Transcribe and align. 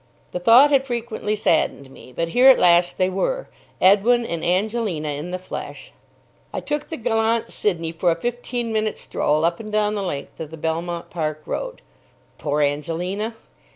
The 0.31 0.39
thought 0.39 0.71
had 0.71 0.87
frequently 0.87 1.35
saddened 1.35 1.91
me; 1.91 2.11
but 2.11 2.29
here 2.29 2.47
at 2.47 2.57
last 2.57 2.97
they 2.97 3.07
were—Edwin 3.07 4.25
and 4.25 4.43
Angelina 4.43 5.09
in 5.09 5.29
the 5.29 5.37
flesh! 5.37 5.91
I 6.51 6.59
took 6.59 6.89
the 6.89 6.97
gallant 6.97 7.49
Sidney 7.49 7.91
for 7.91 8.09
a 8.09 8.15
fifteen 8.19 8.73
minute 8.73 8.97
stroll 8.97 9.45
up 9.45 9.59
and 9.59 9.71
down 9.71 9.93
the 9.93 10.01
length 10.01 10.39
of 10.39 10.49
the 10.49 10.57
Belmont 10.57 11.11
Park 11.11 11.43
Road. 11.45 11.83
Poor 12.39 12.61
Angelina! 12.63 13.35